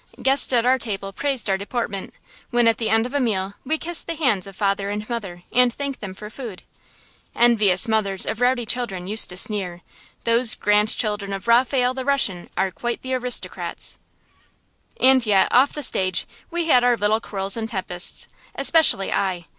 Guests 0.19 0.51
at 0.51 0.65
our 0.65 0.79
table 0.79 1.13
praised 1.13 1.47
our 1.47 1.59
deportment, 1.59 2.11
when, 2.49 2.67
at 2.67 2.79
the 2.79 2.89
end 2.89 3.05
of 3.05 3.13
a 3.13 3.19
meal, 3.19 3.53
we 3.63 3.77
kissed 3.77 4.07
the 4.07 4.15
hands 4.15 4.47
of 4.47 4.55
father 4.55 4.89
and 4.89 5.07
mother 5.07 5.43
and 5.51 5.71
thanked 5.71 5.99
them 6.01 6.15
for 6.15 6.31
food. 6.31 6.63
Envious 7.35 7.87
mothers 7.87 8.25
of 8.25 8.41
rowdy 8.41 8.65
children 8.65 9.05
used 9.05 9.29
to 9.29 9.37
sneer, 9.37 9.83
"Those 10.23 10.55
grandchildren 10.55 11.31
of 11.33 11.47
Raphael 11.47 11.93
the 11.93 12.03
Russian 12.03 12.49
are 12.57 12.71
quite 12.71 13.03
the 13.03 13.13
aristocrats." 13.13 13.99
[Illustration: 14.95 14.95
MY 14.95 14.95
FATHER'S 14.95 14.95
PORTRAIT] 14.95 15.11
And 15.11 15.25
yet, 15.27 15.47
off 15.51 15.73
the 15.73 15.83
stage, 15.83 16.27
we 16.49 16.65
had 16.65 16.83
our 16.83 16.97
little 16.97 17.19
quarrels 17.19 17.55
and 17.55 17.69
tempests, 17.69 18.27
especially 18.55 19.13
I. 19.13 19.45